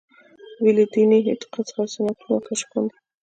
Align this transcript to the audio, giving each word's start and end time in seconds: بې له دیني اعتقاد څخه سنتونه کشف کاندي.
بې 0.61 0.71
له 0.77 0.83
دیني 0.91 1.19
اعتقاد 1.27 1.65
څخه 1.69 1.83
سنتونه 1.93 2.37
کشف 2.47 2.67
کاندي. 2.71 2.97